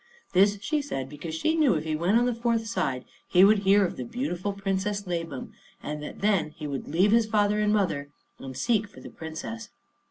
[0.33, 3.59] This she said because she knew if he went on the fourth side he would
[3.59, 5.51] hear of the beautiful Princess Labam,
[5.83, 8.09] and that then he would leave his father and mother
[8.39, 9.69] and seek for the Princess.